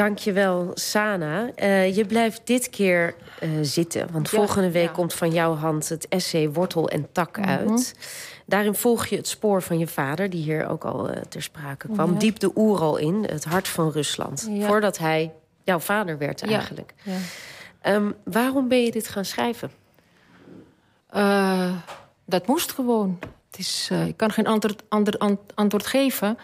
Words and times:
Dankjewel, 0.00 0.70
Sana. 0.74 1.50
Uh, 1.56 1.96
je 1.96 2.04
blijft 2.04 2.40
dit 2.44 2.70
keer 2.70 3.14
uh, 3.42 3.50
zitten. 3.62 4.12
Want 4.12 4.28
volgende 4.28 4.70
week 4.70 4.86
ja. 4.86 4.92
komt 4.92 5.14
van 5.14 5.30
jouw 5.32 5.54
hand 5.54 5.88
het 5.88 6.08
essay 6.08 6.50
Wortel 6.50 6.88
en 6.88 7.12
Tak 7.12 7.36
mm 7.36 7.44
-hmm. 7.44 7.52
uit. 7.52 7.94
Daarin 8.46 8.74
volg 8.74 9.06
je 9.06 9.16
het 9.16 9.28
spoor 9.28 9.62
van 9.62 9.78
je 9.78 9.86
vader, 9.86 10.30
die 10.30 10.42
hier 10.42 10.68
ook 10.68 10.84
al 10.84 11.10
uh, 11.10 11.16
ter 11.16 11.42
sprake 11.42 11.88
kwam. 11.92 12.18
Diep 12.18 12.38
de 12.38 12.50
Oeral 12.56 12.96
in, 12.96 13.26
het 13.28 13.44
hart 13.44 13.68
van 13.68 13.90
Rusland. 13.90 14.50
Voordat 14.60 14.98
hij 14.98 15.32
jouw 15.62 15.78
vader 15.78 16.18
werd 16.18 16.42
eigenlijk. 16.42 16.94
Um, 17.86 18.14
waarom 18.24 18.68
ben 18.68 18.82
je 18.82 18.90
dit 18.90 19.08
gaan 19.08 19.24
schrijven? 19.24 19.70
dat 22.24 22.46
moest 22.46 22.72
gewoon. 22.72 23.18
Het 23.50 23.58
is, 23.58 23.90
ik 24.06 24.16
kan 24.16 24.30
geen 24.32 24.46
antwoord, 24.46 24.82
ander, 24.88 25.38
antwoord 25.54 25.86
geven... 25.86 26.38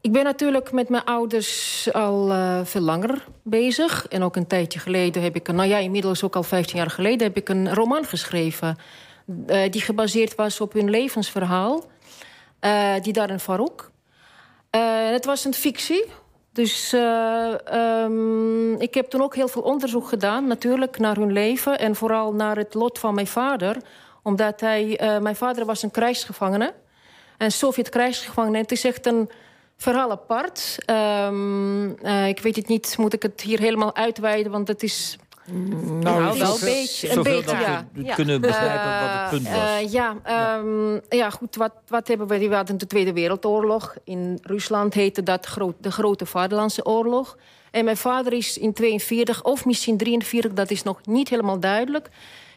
Ik 0.00 0.12
ben 0.12 0.24
natuurlijk 0.24 0.72
met 0.72 0.88
mijn 0.88 1.04
ouders 1.04 1.88
al 1.92 2.30
uh, 2.30 2.60
veel 2.64 2.80
langer 2.80 3.24
bezig. 3.42 4.08
En 4.08 4.22
ook 4.22 4.36
een 4.36 4.46
tijdje 4.46 4.78
geleden 4.78 5.22
heb 5.22 5.36
ik... 5.36 5.48
Een, 5.48 5.54
nou 5.54 5.68
ja, 5.68 5.78
inmiddels 5.78 6.22
ook 6.22 6.36
al 6.36 6.42
15 6.42 6.78
jaar 6.78 6.90
geleden... 6.90 7.26
heb 7.26 7.36
ik 7.36 7.48
een 7.48 7.74
roman 7.74 8.04
geschreven... 8.04 8.78
Uh, 9.46 9.70
die 9.70 9.80
gebaseerd 9.80 10.34
was 10.34 10.60
op 10.60 10.72
hun 10.72 10.90
levensverhaal. 10.90 11.84
Uh, 12.60 12.94
die 13.02 13.12
daar 13.12 13.30
in 13.30 13.40
Farouk. 13.40 13.90
het 15.10 15.24
was 15.24 15.44
een 15.44 15.54
fictie. 15.54 16.04
Dus 16.52 16.92
um, 17.72 18.80
ik 18.80 18.94
heb 18.94 19.10
toen 19.10 19.22
ook 19.22 19.34
heel 19.34 19.48
veel 19.48 19.62
onderzoek 19.62 20.08
gedaan... 20.08 20.46
natuurlijk 20.46 20.98
naar 20.98 21.16
hun 21.16 21.32
leven 21.32 21.78
en 21.78 21.94
vooral 21.94 22.32
naar 22.32 22.56
het 22.56 22.74
lot 22.74 22.98
van 22.98 23.14
mijn 23.14 23.26
vader. 23.26 23.76
Omdat 24.22 24.60
hij... 24.60 25.00
mijn 25.22 25.36
vader 25.36 25.64
was 25.64 25.82
een 25.82 25.90
krijgsgevangene. 25.90 26.74
Een 27.38 27.52
Sovjet-krijgsgevangene. 27.52 28.58
Het 28.58 28.72
is 28.72 28.84
echt 28.84 29.06
een 29.06 29.30
verhaal 29.78 30.10
apart. 30.10 30.78
Um, 31.26 31.96
uh, 32.02 32.28
ik 32.28 32.40
weet 32.40 32.56
het 32.56 32.68
niet, 32.68 32.94
moet 32.98 33.12
ik 33.12 33.22
het 33.22 33.40
hier 33.40 33.58
helemaal 33.58 33.94
uitweiden, 33.94 34.52
want 34.52 34.68
het 34.68 34.82
is... 34.82 35.18
Nou, 35.50 36.00
nou 36.00 36.38
wel 36.38 36.54
een 36.54 36.60
beetje, 36.60 37.10
een 37.10 37.22
beetje 37.22 37.84
ja. 37.92 38.14
Kunnen 38.14 38.40
begrijpen 38.40 38.86
uh, 38.86 39.00
wat 39.00 39.20
het 39.20 39.30
punt 39.30 39.48
was. 39.48 39.82
Uh, 39.82 39.92
ja, 39.92 40.16
um, 40.58 41.00
ja, 41.08 41.30
goed, 41.30 41.56
wat, 41.56 41.72
wat 41.86 42.08
hebben 42.08 42.26
we? 42.26 42.48
We 42.48 42.54
hadden 42.54 42.78
de 42.78 42.86
Tweede 42.86 43.12
Wereldoorlog. 43.12 43.94
In 44.04 44.38
Rusland 44.42 44.94
heette 44.94 45.22
dat 45.22 45.46
groot, 45.46 45.74
de 45.80 45.90
Grote 45.90 46.26
Vaderlandse 46.26 46.84
Oorlog. 46.84 47.36
En 47.70 47.84
mijn 47.84 47.96
vader 47.96 48.32
is 48.32 48.58
in 48.58 48.72
42 48.72 49.44
of 49.44 49.64
misschien 49.64 49.96
43, 49.96 50.52
dat 50.52 50.70
is 50.70 50.82
nog 50.82 51.06
niet 51.06 51.28
helemaal 51.28 51.60
duidelijk... 51.60 52.08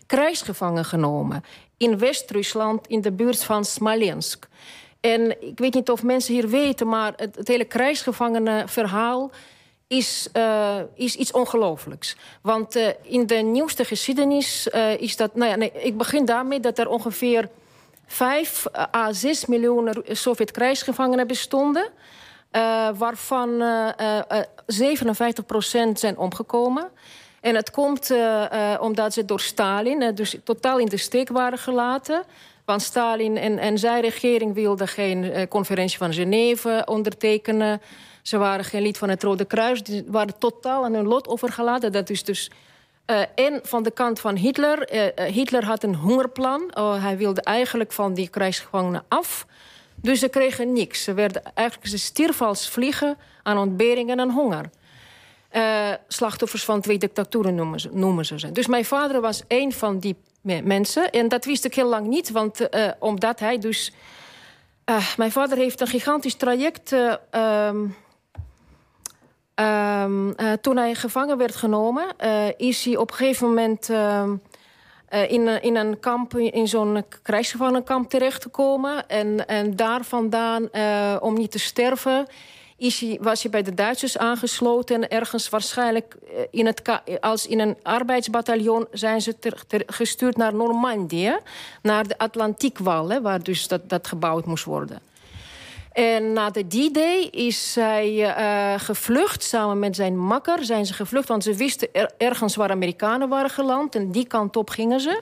krijgsgevangen 0.06 0.86
genomen 0.86 1.44
in 1.78 1.98
West-Rusland 1.98 2.88
in 2.88 3.02
de 3.02 3.12
buurt 3.12 3.44
van 3.44 3.66
Smolensk. 3.66 4.48
En 5.02 5.42
ik 5.48 5.60
weet 5.60 5.74
niet 5.74 5.90
of 5.90 6.04
mensen 6.04 6.34
hier 6.34 6.50
weten, 6.50 6.88
maar 6.88 7.14
het, 7.16 7.48
hele 7.48 7.66
krijgsgevangenenverhaal 7.66 9.32
is, 9.88 10.30
uh, 10.38 10.76
is 10.96 11.16
iets 11.16 11.32
ongelooflijks. 11.32 12.16
Want 12.42 12.76
uh, 12.76 12.88
in 13.02 13.28
de 13.28 13.36
nieuwste 13.36 13.86
geschiedenis 13.86 14.68
uh, 14.68 15.02
is 15.02 15.18
dat... 15.18 15.36
Nou 15.36 15.50
ja, 15.50 15.56
nee, 15.56 15.72
ik 15.72 15.98
begin 15.98 16.26
daarmee 16.26 16.60
dat 16.60 16.78
er 16.78 16.90
ongeveer 16.90 17.50
5 18.06 18.66
à 18.96 19.12
6 19.12 19.46
miljoen 19.46 20.04
Sovjet-krijgsgevangenen 20.08 21.28
bestonden... 21.28 21.90
waarvan 22.98 23.64
57 24.66 25.46
procent 25.46 26.00
zijn 26.00 26.18
omgekomen... 26.18 26.90
En 27.42 27.56
het 27.56 27.72
komt 27.72 28.14
omdat 28.80 29.14
ze 29.14 29.26
door 29.26 29.40
Stalin 29.40 30.16
dus 30.16 30.36
totaal 30.44 30.80
in 30.80 30.86
de 30.86 30.98
steek 30.98 31.30
waren 31.30 31.58
gelaten. 31.58 32.24
Want 32.66 32.82
Stalin 32.82 33.38
en, 33.38 33.58
en 33.58 33.78
zijn 33.78 34.02
regering 34.02 34.54
wilden 34.54 34.88
geen 34.88 35.24
uh, 35.24 35.42
conferentie 35.50 35.98
van 35.98 36.14
Genève 36.14 36.82
ondertekenen. 36.86 37.82
Ze 38.22 38.38
waren 38.38 38.66
geen 38.66 38.82
lid 38.82 38.98
van 38.98 39.10
het 39.10 39.24
Rode 39.24 39.46
Kruis. 39.46 39.84
Die 39.84 40.04
waren 40.08 40.38
totaal 40.40 40.84
aan 40.84 40.94
hun 40.94 41.08
lot 41.08 41.28
overgelaten. 41.28 41.92
Dat 41.92 42.10
is 42.10 42.24
dus... 42.24 42.52
Uh, 43.08 43.22
en 43.36 43.60
van 43.64 43.84
de 43.84 43.92
kant 43.92 44.20
van 44.20 44.36
Hitler. 44.36 44.94
Uh, 44.94 45.26
Hitler 45.26 45.66
had 45.66 45.84
een 45.84 45.96
hongerplan. 45.96 46.72
Oh, 46.74 47.04
hij 47.04 47.18
wilde 47.18 47.42
eigenlijk 47.42 47.92
van 47.92 48.14
die 48.14 48.30
krijgsgevangenen 48.30 49.04
af. 49.08 49.46
Dus 49.96 50.20
ze 50.20 50.30
kregen 50.30 50.74
niks. 50.74 51.04
Ze, 51.04 51.14
werden, 51.14 51.42
eigenlijk, 51.54 51.88
ze 51.88 52.46
als 52.46 52.70
vliegen 52.70 53.18
aan 53.44 53.58
ontberingen 53.58 54.20
en 54.20 54.32
honger. 54.32 54.70
Uh, 55.56 55.90
slachtoffers 56.08 56.66
van 56.66 56.82
twee 56.82 56.98
dictaturen 56.98 57.56
noemen 57.56 57.80
ze, 57.80 57.90
noemen 57.92 58.26
ze. 58.26 58.52
Dus 58.52 58.68
mijn 58.68 58.86
vader 58.86 59.22
was 59.22 59.44
een 59.48 59.74
van 59.74 60.00
die 60.00 60.16
mensen. 60.42 61.10
En 61.12 61.28
dat 61.28 61.46
wist 61.46 61.66
ik 61.66 61.76
heel 61.76 61.88
lang 61.88 62.08
niet, 62.08 62.32
want 62.32 62.62
uh, 62.76 62.88
omdat 63.00 63.40
hij 63.40 63.58
dus... 63.58 63.94
Uh, 64.86 65.16
mijn 65.18 65.32
vader 65.32 65.58
heeft 65.58 65.82
een 65.82 65.88
gigantisch 65.88 66.36
traject... 66.36 66.92
Um, 66.92 67.96
um, 69.56 70.36
toen 70.62 70.78
hij 70.78 70.96
gevangen 70.96 71.38
werd 71.38 71.56
genomen... 71.56 72.16
is 72.58 72.86
hij 72.86 72.98
op 72.98 73.10
een 73.10 73.18
gegeven 73.18 73.48
moment... 73.48 73.90
Ehm, 73.90 74.36
in, 75.28 75.62
in 75.62 75.76
een 75.76 76.00
kamp, 76.00 76.38
in 76.38 76.68
zo'n 76.68 77.04
krijgsgevangenenkamp 77.22 78.10
terechtgekomen. 78.10 79.08
En, 79.08 79.48
en 79.48 79.76
daar 79.76 80.04
vandaan, 80.04 80.70
om 81.20 81.34
niet 81.34 81.52
te 81.52 81.60
sterven 81.60 82.28
is 82.82 83.00
hij, 83.00 83.18
was 83.22 83.42
hij 83.42 83.52
bij 83.52 83.62
de 83.62 83.74
Duitsers 83.74 84.18
aangesloten. 84.18 84.96
En 84.96 85.10
ergens 85.10 85.50
waarschijnlijk 85.50 86.16
eh, 86.24 86.40
in 86.52 86.66
het, 86.66 86.82
als 87.20 87.48
in 87.48 87.60
een 87.60 87.78
arbeidsbataljon 87.84 88.88
zijn 88.92 89.22
ze 89.22 89.40
ter, 89.40 89.84
gestuurd 89.86 90.38
naar 90.38 90.54
Normandië. 90.54 91.38
Naar 91.82 92.08
de 92.08 92.18
Atlantiekwal, 92.18 93.10
hè, 93.10 93.22
waar 93.22 93.44
dus 93.44 93.68
dat, 93.68 93.90
dat 93.90 94.08
gebouwd 94.08 94.46
moest 94.46 94.64
worden. 94.64 95.00
En 95.92 96.34
na 96.34 96.50
de 96.50 96.68
D-Day 96.68 97.28
is 97.32 97.76
hij 97.76 98.10
uh, 98.14 98.80
gevlucht 98.80 99.44
samen 99.44 99.80
met 99.80 99.96
zijn 99.96 100.18
makker. 100.18 100.66
Zijn 100.66 100.86
ze 100.86 100.94
gevlucht, 100.94 101.28
want 101.28 101.44
ze 101.44 101.56
wisten 101.56 101.88
er, 101.92 102.12
ergens 102.18 102.56
waar 102.56 102.72
Amerikanen 102.72 103.30
waren 103.30 103.50
geland. 103.50 103.96
En 103.96 104.12
die 104.12 104.28
kant 104.28 104.56
op 104.56 104.70
gingen 104.70 105.00
ze. 105.00 105.22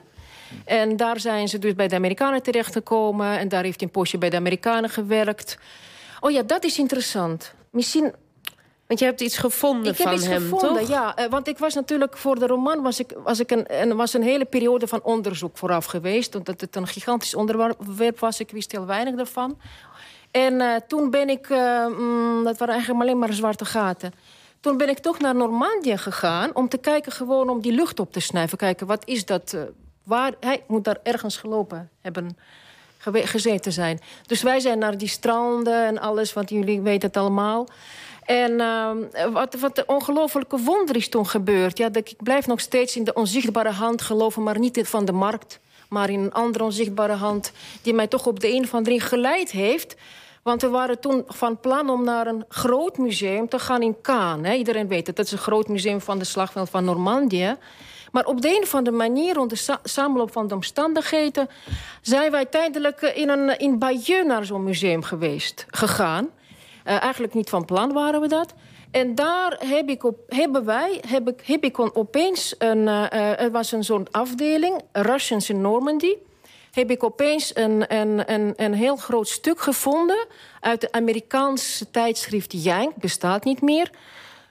En 0.64 0.96
daar 0.96 1.20
zijn 1.20 1.48
ze 1.48 1.58
dus 1.58 1.74
bij 1.74 1.88
de 1.88 1.96
Amerikanen 1.96 2.42
terechtgekomen. 2.42 3.38
En 3.38 3.48
daar 3.48 3.62
heeft 3.62 3.80
hij 3.80 3.88
een 3.88 3.94
postje 3.94 4.18
bij 4.18 4.30
de 4.30 4.36
Amerikanen 4.36 4.90
gewerkt. 4.90 5.58
Oh 6.20 6.30
ja, 6.30 6.42
dat 6.42 6.64
is 6.64 6.78
interessant. 6.78 7.54
Misschien 7.70 8.14
want 8.86 9.02
je 9.02 9.08
hebt 9.08 9.20
iets 9.20 9.38
gevonden 9.38 9.92
ik 9.92 9.96
van 9.96 10.06
heb 10.06 10.16
iets 10.16 10.26
hem, 10.26 10.42
gevonden, 10.42 10.78
toch? 10.78 10.88
Ja, 10.88 11.18
uh, 11.18 11.26
want 11.26 11.48
ik 11.48 11.58
was 11.58 11.74
natuurlijk 11.74 12.16
voor 12.16 12.38
de 12.38 12.46
roman 12.46 12.82
was 12.82 13.00
ik, 13.00 13.12
was 13.24 13.40
ik 13.40 13.50
een, 13.50 13.66
en 13.66 13.96
was 13.96 14.12
een 14.12 14.22
hele 14.22 14.44
periode 14.44 14.86
van 14.86 15.02
onderzoek 15.02 15.58
vooraf 15.58 15.84
geweest. 15.84 16.34
Omdat 16.34 16.60
het 16.60 16.76
een 16.76 16.86
gigantisch 16.86 17.34
onderwerp 17.34 18.18
was. 18.18 18.40
Ik 18.40 18.50
wist 18.50 18.72
heel 18.72 18.86
weinig 18.86 19.14
ervan. 19.14 19.58
En 20.30 20.52
uh, 20.52 20.76
toen 20.86 21.10
ben 21.10 21.28
ik, 21.28 21.48
uh, 21.48 21.86
mm, 21.86 22.44
dat 22.44 22.58
waren 22.58 22.74
eigenlijk 22.74 23.02
alleen 23.02 23.18
maar 23.18 23.32
zwarte 23.32 23.64
gaten. 23.64 24.12
Toen 24.60 24.76
ben 24.76 24.88
ik 24.88 24.98
toch 24.98 25.18
naar 25.18 25.34
Normandië 25.34 25.96
gegaan 25.96 26.54
om 26.54 26.68
te 26.68 26.78
kijken, 26.78 27.12
gewoon 27.12 27.48
om 27.48 27.60
die 27.60 27.72
lucht 27.72 28.00
op 28.00 28.12
te 28.12 28.20
snuiven. 28.20 28.58
Kijken, 28.58 28.86
wat 28.86 29.02
is 29.06 29.24
dat? 29.24 29.56
waar, 30.10 30.32
hij 30.40 30.64
moet 30.66 30.84
daar 30.84 30.98
ergens 31.02 31.36
gelopen 31.36 31.90
hebben 32.00 32.36
gezeten 33.00 33.72
zijn. 33.72 34.00
Dus 34.26 34.42
wij 34.42 34.60
zijn 34.60 34.78
naar 34.78 34.98
die 34.98 35.08
stranden 35.08 35.86
en 35.86 36.00
alles, 36.00 36.32
want 36.32 36.50
jullie 36.50 36.80
weten 36.80 37.08
het 37.08 37.16
allemaal. 37.16 37.68
En 38.24 38.50
uh, 38.50 38.90
wat, 39.32 39.54
wat 39.54 39.78
een 39.78 39.88
ongelofelijke 39.88 40.58
wonder 40.58 40.96
is 40.96 41.08
toen 41.08 41.26
gebeurd. 41.26 41.78
Ja, 41.78 41.88
dat, 41.88 42.10
ik 42.10 42.22
blijf 42.22 42.46
nog 42.46 42.60
steeds 42.60 42.96
in 42.96 43.04
de 43.04 43.14
onzichtbare 43.14 43.70
hand 43.70 44.02
geloven, 44.02 44.42
maar 44.42 44.58
niet 44.58 44.80
van 44.88 45.04
de 45.04 45.12
markt. 45.12 45.60
Maar 45.88 46.10
in 46.10 46.20
een 46.20 46.32
andere 46.32 46.64
onzichtbare 46.64 47.12
hand 47.12 47.52
die 47.82 47.94
mij 47.94 48.06
toch 48.06 48.26
op 48.26 48.40
de 48.40 48.52
een 48.54 48.62
of 48.62 48.74
andere 48.74 49.00
geleid 49.00 49.50
heeft. 49.50 49.96
Want 50.42 50.62
we 50.62 50.68
waren 50.68 51.00
toen 51.00 51.24
van 51.26 51.60
plan 51.60 51.90
om 51.90 52.04
naar 52.04 52.26
een 52.26 52.44
groot 52.48 52.98
museum 52.98 53.48
te 53.48 53.58
gaan 53.58 53.82
in. 53.82 53.96
Hè. 54.44 54.54
Iedereen 54.54 54.88
weet 54.88 55.06
het, 55.06 55.16
dat 55.16 55.24
is 55.24 55.32
een 55.32 55.38
groot 55.38 55.68
museum 55.68 56.00
van 56.00 56.18
de 56.18 56.24
slagveld 56.24 56.70
van 56.70 56.84
Normandië. 56.84 57.56
Maar 58.10 58.24
op 58.24 58.40
de 58.40 58.48
een 58.56 58.62
of 58.62 58.74
andere 58.74 58.96
manier, 58.96 59.38
onder 59.38 59.56
sa 59.56 59.80
samenloop 59.82 60.32
van 60.32 60.48
de 60.48 60.54
omstandigheden... 60.54 61.48
zijn 62.00 62.30
wij 62.30 62.44
tijdelijk 62.44 63.00
in, 63.00 63.28
een, 63.28 63.58
in 63.58 63.78
Bayeux 63.78 64.26
naar 64.26 64.44
zo'n 64.44 64.64
museum 64.64 65.02
geweest, 65.02 65.66
gegaan. 65.68 66.28
Uh, 66.86 67.02
eigenlijk 67.02 67.34
niet 67.34 67.48
van 67.48 67.64
plan 67.64 67.92
waren 67.92 68.20
we 68.20 68.28
dat. 68.28 68.54
En 68.90 69.14
daar 69.14 69.56
heb 69.64 69.88
ik 69.88 70.02
hebben 70.28 70.64
wij, 70.64 71.00
heb 71.06 71.28
ik, 71.28 71.40
heb 71.46 71.64
ik 71.64 71.96
opeens 71.96 72.54
een, 72.58 72.78
uh, 72.78 73.40
er 73.40 73.50
was 73.50 73.72
een 73.72 73.84
soort 73.84 74.12
afdeling, 74.12 74.80
Russians 74.92 75.50
in 75.50 75.60
Normandy. 75.60 76.14
Heb 76.70 76.90
ik 76.90 77.04
opeens 77.04 77.50
een, 77.54 77.94
een, 77.94 78.32
een, 78.32 78.52
een 78.56 78.74
heel 78.74 78.96
groot 78.96 79.28
stuk 79.28 79.60
gevonden 79.60 80.26
uit 80.60 80.80
de 80.80 80.92
Amerikaanse 80.92 81.90
tijdschrift 81.90 82.62
Yank, 82.62 82.96
bestaat 82.96 83.44
niet 83.44 83.60
meer. 83.60 83.90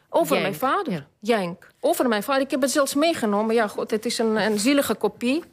Over 0.09 0.37
Jank. 0.37 0.47
mijn 0.47 0.59
vader, 0.59 1.05
Jank. 1.19 1.71
Over 1.79 2.07
mijn 2.07 2.23
vader. 2.23 2.41
Ik 2.41 2.51
heb 2.51 2.61
het 2.61 2.71
zelfs 2.71 2.95
meegenomen. 2.95 3.55
Ja, 3.55 3.67
god, 3.67 3.91
het 3.91 4.05
is 4.05 4.17
een, 4.17 4.35
een 4.35 4.59
zielige 4.59 4.95
kopie. 4.95 5.43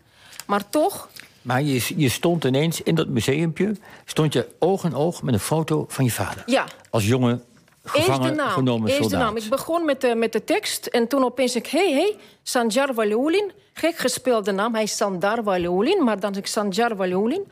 Maar 0.46 0.68
toch... 0.68 1.08
Maar 1.42 1.62
je, 1.62 1.92
je 1.96 2.08
stond 2.08 2.44
ineens 2.44 2.82
in 2.82 2.94
dat 2.94 3.08
museumpje... 3.08 3.76
stond 4.04 4.32
je 4.32 4.48
oog 4.58 4.84
in 4.84 4.94
oog 4.94 5.22
met 5.22 5.34
een 5.34 5.40
foto 5.40 5.84
van 5.88 6.04
je 6.04 6.10
vader. 6.10 6.42
Ja. 6.46 6.64
Als 6.90 7.06
jonge 7.06 7.40
gevangen 7.84 8.36
naam, 8.36 8.50
genomen 8.50 8.88
Eerst 8.88 9.00
soldaat. 9.00 9.18
de 9.18 9.24
naam. 9.24 9.36
Ik 9.36 9.48
begon 9.48 9.84
met 9.84 10.00
de, 10.00 10.14
met 10.14 10.32
de 10.32 10.44
tekst 10.44 10.86
en 10.86 11.08
toen 11.08 11.24
opeens 11.24 11.56
ik... 11.56 11.66
hé, 11.66 11.78
hey, 11.78 11.92
hé, 11.92 12.00
hey, 12.00 12.16
Sanjar 12.42 12.94
Valiulin. 12.94 13.52
Gek 13.72 13.96
gespeelde 13.96 14.52
naam. 14.52 14.74
Hij 14.74 14.82
is 14.82 14.96
Sandar 14.96 15.42
Valiulin, 15.42 16.04
maar 16.04 16.20
dan 16.20 16.30
is 16.30 16.38
ik 16.38 16.46
Sanjar 16.46 16.96
Valiulin. 16.96 17.46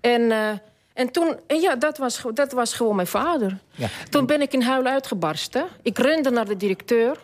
En... 0.00 0.20
Uh, 0.20 0.50
En 1.00 1.10
toen, 1.10 1.36
ja, 1.46 1.76
dat 1.76 1.98
was, 1.98 2.22
dat 2.34 2.52
was 2.52 2.74
gewoon 2.74 2.96
mijn 2.96 3.08
vader. 3.08 3.58
Ja. 3.74 3.88
Toen 4.08 4.26
ben 4.26 4.40
ik 4.40 4.52
in 4.52 4.62
huil 4.62 4.84
uitgebarsten. 4.84 5.66
Ik 5.82 5.98
rende 5.98 6.30
naar 6.30 6.44
de 6.44 6.56
directeur. 6.56 7.16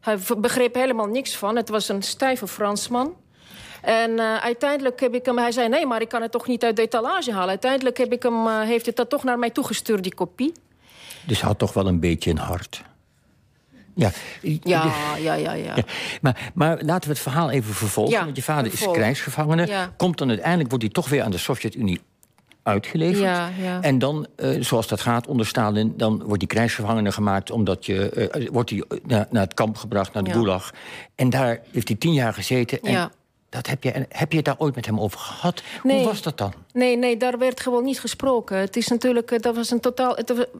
Hij 0.00 0.18
begreep 0.38 0.74
helemaal 0.74 1.06
niks 1.06 1.36
van. 1.36 1.56
Het 1.56 1.68
was 1.68 1.88
een 1.88 2.02
stijve 2.02 2.46
Fransman. 2.46 3.14
En 3.82 4.10
uh, 4.10 4.36
uiteindelijk 4.36 5.00
heb 5.00 5.14
ik 5.14 5.26
hem... 5.26 5.38
Hij 5.38 5.52
zei, 5.52 5.68
nee, 5.68 5.86
maar 5.86 6.00
ik 6.00 6.08
kan 6.08 6.22
het 6.22 6.30
toch 6.30 6.46
niet 6.46 6.64
uit 6.64 6.76
de 6.76 6.82
etalage 6.82 7.32
halen. 7.32 7.48
Uiteindelijk 7.48 7.96
heb 7.96 8.12
ik 8.12 8.22
hem, 8.22 8.46
uh, 8.46 8.60
heeft 8.60 8.84
hij 8.84 8.94
dat 8.94 9.10
toch 9.10 9.24
naar 9.24 9.38
mij 9.38 9.50
toegestuurd, 9.50 10.02
die 10.02 10.14
kopie. 10.14 10.52
Dus 11.26 11.40
hij 11.40 11.48
had 11.48 11.58
toch 11.58 11.72
wel 11.72 11.86
een 11.86 12.00
beetje 12.00 12.30
een 12.30 12.38
hart. 12.38 12.82
Ja. 13.94 14.10
Ja, 14.40 14.92
ja, 15.18 15.34
ja, 15.34 15.52
ja, 15.52 15.74
Maar, 16.20 16.50
maar 16.54 16.82
laten 16.82 17.08
we 17.08 17.14
het 17.14 17.22
verhaal 17.22 17.50
even 17.50 17.74
vervolgen. 17.74 18.24
want 18.24 18.36
je 18.36 18.42
vader 18.42 18.72
is 18.72 18.86
krijgsgevangene. 18.92 19.90
Komt 19.96 20.18
dan 20.18 20.28
uiteindelijk, 20.28 20.68
wordt 20.68 20.84
hij 20.84 20.92
toch 20.92 21.08
weer 21.08 21.22
aan 21.22 21.30
de 21.30 21.38
Sovjet-Unie 21.38 22.00
uitgeleverd. 22.62 23.18
Ja, 23.18 23.50
ja. 23.60 23.82
En 23.82 23.98
dan, 23.98 24.26
uh, 24.36 24.62
zoals 24.62 24.88
dat 24.88 25.00
gaat 25.00 25.26
onder 25.26 25.46
Stalin, 25.46 25.94
dan 25.96 26.22
wordt 26.22 26.38
die 26.38 26.48
krijgsgevangene 26.48 27.12
gemaakt... 27.12 27.50
omdat 27.50 27.86
je, 27.86 28.30
uh, 28.34 28.48
wordt 28.48 28.70
hij 28.70 28.84
naar, 29.06 29.26
naar 29.30 29.42
het 29.42 29.54
kamp 29.54 29.76
gebracht, 29.76 30.12
naar 30.12 30.24
de 30.24 30.30
Gulag. 30.30 30.72
En 31.14 31.30
daar 31.30 31.60
heeft 31.70 31.88
hij 31.88 31.96
tien 31.96 32.12
jaar 32.12 32.34
gezeten. 32.34 32.80
En 32.80 33.10
dat 33.48 33.66
heb, 33.66 33.82
je, 33.82 34.06
heb 34.08 34.30
je 34.30 34.36
het 34.36 34.44
daar 34.46 34.58
ooit 34.58 34.74
met 34.74 34.86
hem 34.86 35.00
over 35.00 35.18
gehad? 35.18 35.62
Hoe 35.82 36.04
was 36.04 36.22
dat 36.22 36.38
dan? 36.38 36.52
Nee, 36.72 36.96
nee, 36.96 37.16
daar 37.16 37.38
werd 37.38 37.60
gewoon 37.60 37.84
niet 37.84 38.00
gesproken. 38.00 38.56
Het 38.58 38.76
is 38.76 38.88
natuurlijk, 38.88 39.30
eh, 39.30 39.38
dat 39.38 39.54
was 39.54 39.70
een 39.70 39.80
totaal... 39.80 40.16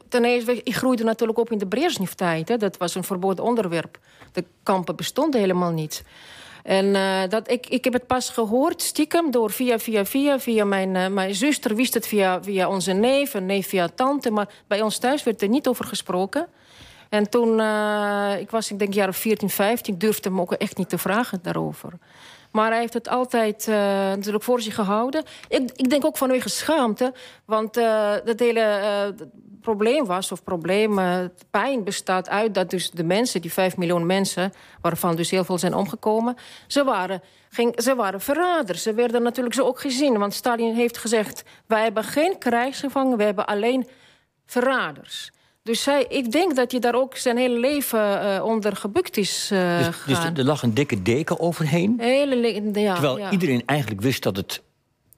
Ten 0.09 0.25
eerste, 0.25 0.63
ik 0.63 0.75
groeide 0.75 1.03
natuurlijk 1.03 1.39
op 1.39 1.51
in 1.51 1.57
de 1.57 1.67
Brezhnev-tijd. 1.67 2.59
Dat 2.59 2.77
was 2.77 2.95
een 2.95 3.03
verboden 3.03 3.45
onderwerp. 3.45 3.99
De 4.31 4.45
kampen 4.63 4.95
bestonden 4.95 5.39
helemaal 5.39 5.71
niet. 5.71 6.03
En 6.63 6.85
uh, 6.85 7.21
dat, 7.29 7.51
ik, 7.51 7.67
ik 7.67 7.83
heb 7.83 7.93
het 7.93 8.07
pas 8.07 8.29
gehoord, 8.29 8.81
stiekem, 8.81 9.31
door 9.31 9.51
via, 9.51 9.79
via, 9.79 10.05
via, 10.05 10.39
via 10.39 10.65
mijn, 10.65 10.95
uh, 10.95 11.07
mijn 11.07 11.35
zuster 11.35 11.75
wist 11.75 11.93
het 11.93 12.07
via, 12.07 12.43
via 12.43 12.69
onze 12.69 12.91
neef, 12.91 13.33
en 13.33 13.45
neef 13.45 13.67
via 13.67 13.87
tante. 13.95 14.31
Maar 14.31 14.49
bij 14.67 14.81
ons 14.81 14.97
thuis 14.97 15.23
werd 15.23 15.41
er 15.41 15.47
niet 15.47 15.67
over 15.67 15.85
gesproken. 15.85 16.47
En 17.09 17.29
toen, 17.29 17.59
uh, 17.59 18.33
ik 18.39 18.51
was, 18.51 18.71
ik 18.71 18.79
denk, 18.79 18.93
jaren 18.93 19.13
14, 19.13 19.49
15, 19.49 19.93
ik 19.93 19.99
durfde 19.99 20.29
hem 20.29 20.41
ook 20.41 20.53
echt 20.53 20.77
niet 20.77 20.89
te 20.89 20.97
vragen 20.97 21.39
daarover. 21.41 21.93
Maar 22.53 22.69
hij 22.69 22.79
heeft 22.79 22.93
het 22.93 23.09
altijd 23.09 23.67
uh, 23.67 23.75
natuurlijk 23.75 24.43
voor 24.43 24.61
zich 24.61 24.75
gehouden. 24.75 25.23
Ik, 25.47 25.71
ik 25.75 25.89
denk 25.89 26.05
ook 26.05 26.17
vanwege 26.17 26.49
schaamte. 26.49 27.13
Want 27.45 27.77
uh, 27.77 28.13
dat 28.25 28.39
hele 28.39 28.79
uh, 29.19 29.25
probleem 29.61 30.05
was, 30.05 30.31
of 30.31 30.43
probleem, 30.43 30.99
pijn 31.49 31.83
bestaat 31.83 32.29
uit... 32.29 32.53
dat 32.53 32.69
dus 32.69 32.91
de 32.91 33.03
mensen, 33.03 33.41
die 33.41 33.53
vijf 33.53 33.77
miljoen 33.77 34.05
mensen... 34.05 34.53
waarvan 34.81 35.15
dus 35.15 35.29
heel 35.29 35.43
veel 35.43 35.57
zijn 35.57 35.75
omgekomen... 35.75 36.35
ze 36.67 36.83
waren, 36.83 37.21
ging, 37.49 37.81
ze 37.81 37.95
waren 37.95 38.21
verraders. 38.21 38.83
Ze 38.83 38.93
werden 38.93 39.23
natuurlijk 39.23 39.55
zo 39.55 39.65
ook 39.65 39.79
gezien. 39.79 40.17
Want 40.17 40.33
Stalin 40.33 40.73
heeft 40.73 40.97
gezegd... 40.97 41.43
wij 41.67 41.83
hebben 41.83 42.03
geen 42.03 42.37
krijgsgevangen, 42.37 43.17
we 43.17 43.23
hebben 43.23 43.45
alleen 43.45 43.87
verraders. 44.45 45.31
Dus 45.63 45.83
zij, 45.83 46.05
ik 46.09 46.31
denk 46.31 46.55
dat 46.55 46.71
je 46.71 46.79
daar 46.79 46.95
ook 46.95 47.17
zijn 47.17 47.37
hele 47.37 47.59
leven 47.59 47.99
uh, 47.99 48.43
onder 48.45 48.75
gebukt 48.75 49.17
is 49.17 49.49
uh, 49.53 49.77
dus, 49.77 50.05
dus, 50.05 50.17
er 50.17 50.43
lag 50.43 50.63
een 50.63 50.73
dikke 50.73 51.01
deken 51.01 51.39
overheen? 51.39 51.95
Hele, 51.99 52.53
ja, 52.79 52.93
Terwijl 52.93 53.29
iedereen 53.29 53.63
eigenlijk 53.65 54.01
wist 54.01 54.23
dat 54.23 54.35
het 54.35 54.61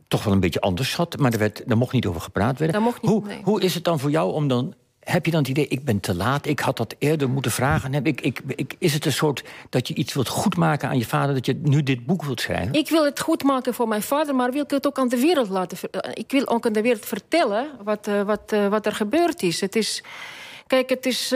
toch 0.07 0.23
wel 0.23 0.33
een 0.33 0.39
beetje 0.39 0.61
anders 0.61 0.91
zat... 0.91 1.17
maar 1.17 1.33
er, 1.33 1.39
werd, 1.39 1.69
er 1.69 1.77
mocht 1.77 1.91
niet 1.91 2.05
over 2.05 2.21
gepraat 2.21 2.59
worden. 2.59 2.83
Niet, 2.83 2.93
hoe, 3.01 3.23
hoe 3.43 3.61
is 3.61 3.73
het 3.73 3.83
dan 3.83 3.99
voor 3.99 4.09
jou 4.09 4.33
om 4.33 4.47
dan 4.47 4.73
heb 5.05 5.25
je 5.25 5.31
dan 5.31 5.39
het 5.39 5.49
idee, 5.49 5.67
ik 5.67 5.83
ben 5.83 5.99
te 5.99 6.15
laat, 6.15 6.45
ik 6.45 6.59
had 6.59 6.77
dat 6.77 6.95
eerder 6.97 7.29
moeten 7.29 7.51
vragen? 7.51 7.93
Heb 7.93 8.07
ik, 8.07 8.21
ik, 8.21 8.75
is 8.77 8.93
het 8.93 9.05
een 9.05 9.11
soort 9.11 9.43
dat 9.69 9.87
je 9.87 9.93
iets 9.93 10.13
wilt 10.13 10.27
goedmaken 10.27 10.89
aan 10.89 10.97
je 10.97 11.05
vader... 11.05 11.35
dat 11.35 11.45
je 11.45 11.59
nu 11.63 11.83
dit 11.83 12.05
boek 12.05 12.23
wilt 12.23 12.41
schrijven? 12.41 12.73
Ik 12.73 12.89
wil 12.89 13.05
het 13.05 13.19
goed 13.19 13.43
maken 13.43 13.73
voor 13.73 13.87
mijn 13.87 14.01
vader, 14.01 14.35
maar 14.35 14.51
wil 14.51 14.63
ik 14.63 14.69
het 14.69 14.87
ook 14.87 14.97
aan 14.99 15.07
de 15.07 15.19
wereld 15.19 15.49
laten... 15.49 15.77
Ik 16.13 16.31
wil 16.31 16.47
ook 16.47 16.65
aan 16.65 16.73
de 16.73 16.81
wereld 16.81 17.05
vertellen 17.05 17.67
wat, 17.83 18.07
uh, 18.07 18.21
wat, 18.21 18.53
uh, 18.53 18.67
wat 18.67 18.85
er 18.85 18.95
gebeurd 18.95 19.43
is. 19.43 19.61
Het 19.61 19.75
is... 19.75 20.03
Kijk, 20.67 20.89
het 20.89 21.05
is, 21.05 21.33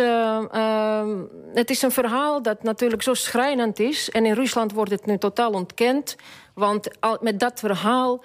het 1.53 1.69
is 1.69 1.81
een 1.81 1.91
verhaal 1.91 2.41
dat 2.41 2.63
natuurlijk 2.63 3.01
zo 3.01 3.13
schrijnend 3.13 3.79
is. 3.79 4.09
En 4.09 4.25
in 4.25 4.33
Rusland 4.33 4.71
wordt 4.71 4.91
het 4.91 5.05
nu 5.05 5.17
totaal 5.17 5.51
ontkend. 5.51 6.15
Want 6.53 7.01
al, 7.01 7.17
met 7.21 7.39
dat 7.39 7.59
verhaal 7.59 8.23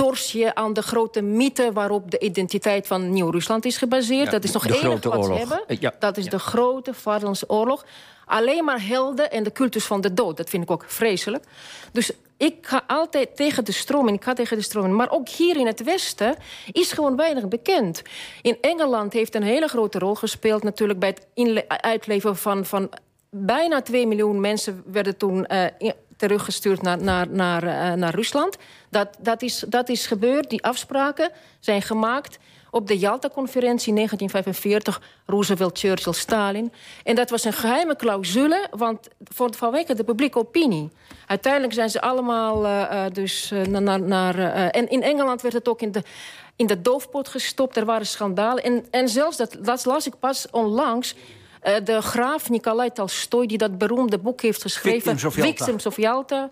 tors 0.00 0.32
je 0.32 0.54
aan 0.54 0.72
de 0.72 0.82
grote 0.82 1.20
mythe 1.20 1.72
waarop 1.72 2.10
de 2.10 2.18
identiteit 2.18 2.86
van 2.86 3.10
Nieuw-Rusland 3.10 3.64
is 3.64 3.76
gebaseerd. 3.76 4.24
Ja, 4.24 4.30
dat 4.30 4.44
is 4.44 4.52
nog 4.52 4.66
één 4.66 4.88
wat 4.88 5.06
oorlog. 5.06 5.38
hebben. 5.38 5.62
Eh, 5.66 5.80
ja, 5.80 5.94
dat 5.98 6.16
is 6.16 6.24
ja. 6.24 6.30
de 6.30 6.38
grote 6.38 6.94
Vaderlandse 6.94 7.48
oorlog. 7.48 7.84
Alleen 8.24 8.64
maar 8.64 8.86
helden 8.86 9.30
en 9.30 9.42
de 9.42 9.52
cultus 9.52 9.84
van 9.84 10.00
de 10.00 10.14
dood. 10.14 10.36
Dat 10.36 10.48
vind 10.48 10.62
ik 10.62 10.70
ook 10.70 10.84
vreselijk. 10.86 11.44
Dus 11.92 12.10
ik 12.36 12.54
ga 12.60 12.84
altijd 12.86 13.36
tegen 13.36 13.64
de 13.64 13.72
stroom 13.72 14.08
en 14.08 14.14
ik 14.14 14.24
ga 14.24 14.32
tegen 14.32 14.56
de 14.56 14.62
stroom. 14.62 14.94
Maar 14.94 15.10
ook 15.10 15.28
hier 15.28 15.56
in 15.56 15.66
het 15.66 15.82
Westen 15.82 16.36
is 16.72 16.92
gewoon 16.92 17.16
weinig 17.16 17.48
bekend. 17.48 18.02
In 18.42 18.56
Engeland 18.60 19.12
heeft 19.12 19.34
een 19.34 19.42
hele 19.42 19.68
grote 19.68 19.98
rol 19.98 20.14
gespeeld... 20.14 20.62
natuurlijk 20.62 20.98
bij 20.98 21.16
het 21.34 21.66
uitleveren 21.66 22.36
van, 22.36 22.64
van 22.64 22.90
bijna 23.30 23.82
2 23.82 24.06
miljoen 24.06 24.40
mensen... 24.40 24.82
werden 24.86 25.16
toen 25.16 25.46
uh, 25.52 25.90
teruggestuurd 26.16 26.82
naar, 26.82 27.02
naar, 27.02 27.28
naar, 27.28 27.64
uh, 27.64 27.92
naar 27.92 28.14
Rusland. 28.14 28.56
Dat, 28.90 29.08
dat, 29.20 29.42
is, 29.42 29.64
dat 29.68 29.88
is 29.88 30.06
gebeurd, 30.06 30.50
die 30.50 30.64
afspraken 30.64 31.30
zijn 31.60 31.82
gemaakt 31.82 32.38
op 32.70 32.86
de 32.86 32.98
Jalta-conferentie 32.98 33.94
1945, 33.94 35.00
Roosevelt, 35.26 35.78
Churchill, 35.78 36.12
Stalin. 36.12 36.72
En 37.04 37.14
dat 37.14 37.30
was 37.30 37.44
een 37.44 37.52
geheime 37.52 37.96
clausule, 37.96 38.68
want 38.70 39.08
voor, 39.24 39.54
vanwege 39.54 39.94
de 39.94 40.04
publieke 40.04 40.38
opinie. 40.38 40.90
Uiteindelijk 41.26 41.72
zijn 41.72 41.90
ze 41.90 42.00
allemaal 42.00 42.64
uh, 42.64 43.04
dus 43.12 43.50
uh, 43.52 43.62
naar... 43.62 44.00
naar 44.00 44.38
uh, 44.38 44.64
en 44.64 44.88
in 44.88 45.02
Engeland 45.02 45.42
werd 45.42 45.54
het 45.54 45.68
ook 45.68 45.82
in 45.82 45.92
de, 45.92 46.02
in 46.56 46.66
de 46.66 46.80
doofpot 46.80 47.28
gestopt. 47.28 47.76
Er 47.76 47.84
waren 47.84 48.06
schandalen. 48.06 48.64
En, 48.64 48.86
en 48.90 49.08
zelfs, 49.08 49.36
dat, 49.36 49.56
dat 49.60 49.84
las 49.84 50.06
ik 50.06 50.18
pas 50.18 50.46
onlangs... 50.50 51.14
De 51.84 52.02
graaf 52.02 52.50
Nikolai 52.50 52.90
Tolstoy, 52.92 53.46
die 53.46 53.58
dat 53.58 53.78
beroemde 53.78 54.18
boek 54.18 54.40
heeft 54.40 54.62
geschreven... 54.62 55.18
Victims 55.18 55.86
of 55.86 55.96
Yalta. 55.96 56.50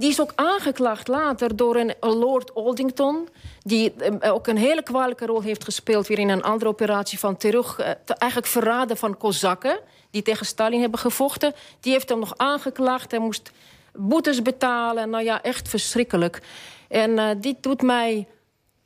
Die 0.00 0.08
is 0.08 0.20
ook 0.20 0.32
aangeklaagd 0.34 1.08
later 1.08 1.56
door 1.56 1.76
een 1.76 1.94
Lord 2.00 2.54
Aldington... 2.54 3.28
die 3.62 3.92
uh, 3.98 4.32
ook 4.32 4.46
een 4.46 4.56
hele 4.56 4.82
kwalijke 4.82 5.26
rol 5.26 5.42
heeft 5.42 5.64
gespeeld... 5.64 6.06
weer 6.06 6.18
in 6.18 6.28
een 6.28 6.42
andere 6.42 6.70
operatie 6.70 7.18
van 7.18 7.36
terug... 7.36 7.80
Uh, 7.80 7.86
eigenlijk 8.06 8.50
verraden 8.50 8.96
van 8.96 9.16
Kozakken... 9.16 9.78
die 10.10 10.22
tegen 10.22 10.46
Stalin 10.46 10.80
hebben 10.80 10.98
gevochten. 10.98 11.54
Die 11.80 11.92
heeft 11.92 12.08
hem 12.08 12.18
nog 12.18 12.32
aangeklaagd. 12.36 13.10
Hij 13.10 13.20
moest 13.20 13.50
boetes 13.92 14.42
betalen. 14.42 15.10
Nou 15.10 15.24
ja, 15.24 15.42
echt 15.42 15.68
verschrikkelijk. 15.68 16.42
En 16.88 17.10
uh, 17.10 17.30
dit 17.36 17.62
doet 17.62 17.82
mij 17.82 18.28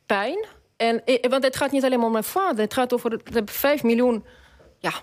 pijn. 0.05 0.45
En, 0.77 1.03
want 1.29 1.43
het 1.43 1.55
gaat 1.55 1.71
niet 1.71 1.83
alleen 1.83 2.03
om 2.03 2.11
mijn 2.11 2.23
vader. 2.23 2.63
Het 2.63 2.73
gaat 2.73 2.93
over 2.93 3.23
de 3.23 3.41
5 3.45 3.83
miljoen 3.83 4.25
ja, 4.79 4.93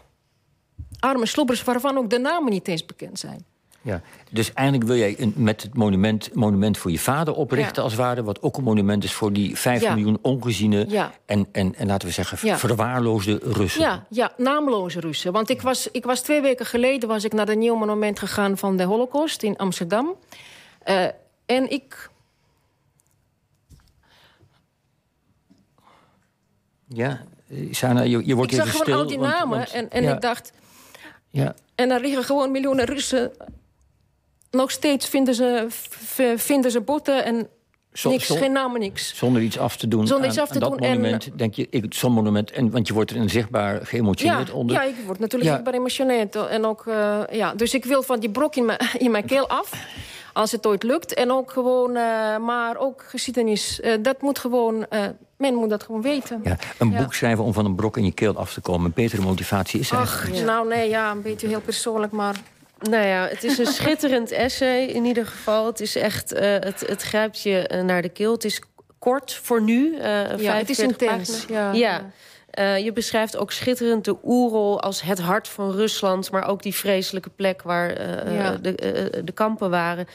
arme 0.99 1.27
slobbers... 1.27 1.65
waarvan 1.65 1.99
ook 1.99 2.11
de 2.11 2.19
namen 2.19 2.53
niet 2.53 2.69
eens 2.69 2.87
bekend 2.87 3.19
zijn. 3.19 3.52
Ja, 3.83 4.01
dus 4.31 4.53
eigenlijk 4.53 4.89
wil 4.89 4.97
jij 4.97 5.15
een, 5.19 5.33
met 5.37 5.63
het 5.63 5.75
monument, 5.75 6.35
monument 6.35 6.79
voor 6.79 6.91
je 6.91 6.99
vader 6.99 7.35
oprichten 7.35 7.77
ja. 7.77 7.83
als 7.83 7.95
waarde, 7.95 8.23
wat 8.23 8.43
ook 8.43 8.57
een 8.57 8.63
monument 8.63 9.05
is 9.05 9.13
voor 9.13 9.33
die 9.33 9.59
5 9.59 9.81
ja. 9.81 9.95
miljoen 9.95 10.19
ongeziene 10.23 10.85
ja. 10.89 11.13
en, 11.27 11.49
en, 11.53 11.75
en 11.75 11.87
laten 11.87 12.09
we 12.09 12.15
zeggen 12.15 12.59
verwaarloosde 12.59 13.41
Russen. 13.43 13.83
Ja, 13.83 14.07
ja, 14.09 14.33
naamloze 14.37 15.01
Russen. 15.01 15.33
Want 15.33 15.51
ik 15.51 15.63
was, 15.63 15.91
ik 15.91 16.05
was 16.05 16.21
twee 16.21 16.41
weken 16.41 16.67
geleden 16.67 17.09
was 17.09 17.25
ik 17.25 17.33
naar 17.33 17.47
de 17.47 17.57
nieuw 17.57 17.75
monument 17.75 18.19
gegaan 18.19 18.59
van 18.59 18.77
de 18.77 18.85
Holocaust 18.85 19.43
in 19.43 19.57
Amsterdam. 19.57 20.15
Uh, 20.87 21.05
en 21.47 21.71
ik. 21.71 22.11
Ja, 26.89 27.21
Sana, 27.71 28.01
je, 28.01 28.27
je 28.27 28.35
wordt 28.35 28.53
ik 28.53 28.59
even 28.59 28.71
stil. 28.71 28.83
Ik 28.83 28.89
zag 28.89 28.95
gewoon 28.95 29.01
al 29.01 29.07
die 29.07 29.19
namen 29.19 29.59
want, 29.59 29.73
want, 29.73 29.93
en, 29.93 30.05
en 30.05 30.15
ik 30.15 30.21
dacht. 30.21 30.53
Ja. 31.31 31.55
En 31.75 31.91
er 31.91 32.01
liggen 32.01 32.25
gewoon 32.25 32.51
miljoenen 32.51 32.85
Russen 32.85 33.33
nog 34.53 34.71
steeds 34.71 35.09
vinden 35.09 35.35
ze, 35.35 35.67
vinden 36.37 36.71
ze 36.71 36.81
botten 36.81 37.25
en 37.25 37.49
niks, 38.05 38.27
geen 38.27 38.53
namen, 38.53 38.81
niks. 38.81 39.17
Zonder 39.17 39.43
iets 39.43 39.59
af 39.59 39.77
te 39.77 39.89
doen 39.89 40.07
Zonder 40.07 40.29
iets 40.29 40.39
af 40.39 40.49
te 40.49 40.55
aan 40.55 40.61
doen 40.61 40.71
dat 40.71 40.81
monument, 40.81 41.27
en, 41.27 41.37
denk 41.37 41.55
je, 41.55 41.87
zo'n 41.89 42.13
monument... 42.13 42.51
En, 42.51 42.71
want 42.71 42.87
je 42.87 42.95
wordt 42.95 43.11
er 43.11 43.31
zichtbaar 43.31 43.87
geëmotioneerd 43.87 44.49
ja, 44.49 44.55
onder. 44.55 44.77
Ja, 44.77 44.83
ik 44.83 44.95
word 45.07 45.19
natuurlijk 45.19 45.45
ja. 45.45 45.51
zichtbaar 45.51 45.75
geëmotioneerd. 45.75 46.37
En 46.37 46.65
ook, 46.65 46.85
uh, 46.87 47.21
ja, 47.31 47.55
dus 47.55 47.75
ik 47.75 47.85
wil 47.85 48.03
van 48.03 48.21
die 48.21 48.31
brok 48.31 48.57
in 48.57 48.65
mijn, 48.65 48.79
in 48.99 49.11
mijn 49.11 49.25
keel 49.25 49.49
af... 49.49 49.71
als 50.33 50.53
het 50.53 50.67
ooit 50.67 50.83
lukt. 50.83 51.15
En 51.15 51.31
ook 51.31 51.51
gewoon, 51.51 51.97
uh, 51.97 52.39
maar 52.39 52.77
ook 52.77 53.05
geschiedenis, 53.09 53.81
uh, 53.81 53.95
dat 54.03 54.23
moet 54.23 54.39
gewoon... 54.39 54.87
men 55.37 55.55
moet 55.55 55.71
dat 55.71 55.83
gewoon 55.83 56.03
weten. 56.03 56.41
Ja, 56.45 56.57
een 56.79 56.91
ja. 56.91 56.99
boek 56.99 57.15
schrijven 57.15 57.45
om 57.45 57.53
van 57.53 57.65
een 57.65 57.75
brok 57.75 57.97
in 57.97 58.05
je 58.05 58.13
keel 58.13 58.37
af 58.37 58.53
te 58.53 58.61
komen. 58.61 58.87
Een 58.87 58.93
betere 58.95 59.23
motivatie 59.23 59.81
is 59.81 59.93
Ach, 59.93 59.99
eigenlijk... 59.99 60.47
nou 60.47 60.69
nee, 60.69 60.89
ja, 60.89 61.11
een 61.11 61.23
beetje 61.23 61.47
heel 61.49 61.61
persoonlijk, 61.61 62.13
maar... 62.13 62.41
Nou 62.91 63.07
ja, 63.07 63.27
het 63.29 63.45
is 63.45 63.59
een 63.59 63.67
schitterend 63.83 64.31
essay 64.31 64.85
in 64.85 65.05
ieder 65.05 65.27
geval. 65.27 65.67
Het 65.67 65.81
is 65.81 65.97
echt, 65.97 66.35
uh, 66.35 66.41
het, 66.41 66.85
het 66.87 67.03
grijpt 67.03 67.43
je 67.43 67.83
naar 67.85 68.03
de 68.03 68.09
keel. 68.09 68.33
Het 68.33 68.45
is 68.45 68.61
kort 68.99 69.35
voor 69.35 69.63
nu. 69.63 69.95
Uh, 69.95 70.39
ja, 70.39 70.55
het 70.55 70.71
is 70.71 70.79
intens. 70.79 71.45
Ja. 71.49 71.73
ja. 71.73 72.11
Uh, 72.59 72.79
je 72.79 72.93
beschrijft 72.93 73.37
ook 73.37 73.53
schitterend 73.53 74.05
de 74.05 74.17
Oerol 74.25 74.81
als 74.81 75.03
het 75.03 75.21
hart 75.21 75.49
van 75.49 75.71
Rusland... 75.71 76.31
maar 76.31 76.49
ook 76.49 76.63
die 76.63 76.75
vreselijke 76.75 77.31
plek 77.31 77.63
waar 77.63 77.91
uh, 77.91 78.51
de, 78.63 78.69
uh, 79.17 79.23
de, 79.25 79.33
kampen 79.33 79.71
waren. 79.71 80.07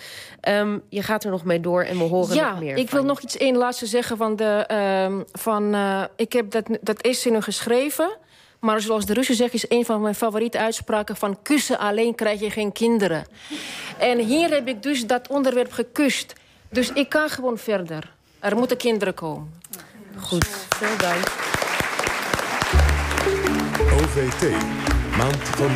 Um, 0.49 0.83
je 0.89 1.01
gaat 1.01 1.23
er 1.23 1.31
nog 1.31 1.43
mee 1.43 1.59
door 1.59 1.83
en 1.83 1.97
we 1.97 2.03
horen 2.03 2.35
ja, 2.35 2.49
nog 2.49 2.59
meer 2.59 2.77
ik 2.77 2.89
wil 2.89 3.03
nog 3.03 3.21
iets 3.21 3.37
één 3.37 3.55
laatste 3.55 3.85
zeggen. 3.85 4.17
Van 4.17 4.35
de, 4.35 4.69
um, 5.05 5.25
van, 5.31 5.75
ik 6.15 6.33
heb 6.33 6.51
dat, 6.51 6.65
dat 6.81 7.01
essay 7.01 7.31
nu 7.31 7.41
geschreven... 7.41 8.17
Maar 8.59 8.81
zoals 8.81 9.05
de 9.05 9.13
Russen 9.13 9.35
zeggen, 9.35 9.55
is 9.55 9.77
een 9.77 9.85
van 9.85 10.01
mijn 10.01 10.15
favoriete 10.15 10.57
uitspraken... 10.57 11.15
van 11.15 11.41
kussen 11.41 11.79
alleen 11.79 12.15
krijg 12.15 12.39
je 12.39 12.49
geen 12.49 12.71
kinderen. 12.71 13.25
En 13.97 14.19
hier 14.19 14.49
heb 14.49 14.67
ik 14.67 14.83
dus 14.83 15.05
dat 15.05 15.27
onderwerp 15.27 15.71
gekust. 15.71 16.33
Dus 16.69 16.91
ik 16.93 17.09
kan 17.09 17.29
gewoon 17.29 17.57
verder. 17.57 18.15
Er 18.39 18.55
moeten 18.55 18.77
kinderen 18.77 19.13
komen. 19.13 19.53
Goed, 20.19 20.47
veel 20.47 20.97
dank. 20.97 21.25
OVT, 23.93 24.51
Maand 25.17 25.35
van 25.35 25.65